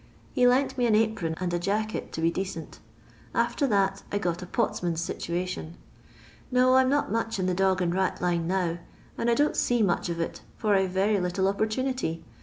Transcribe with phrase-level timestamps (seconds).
[0.33, 2.79] He lent me nn apron and a jacket to be decent
[3.35, 5.75] After that I got a potman's situation.
[6.51, 8.79] No, I 'm not much in the dog and rat line now,
[9.15, 12.23] and don't see much of it, for I 've very little opportunity.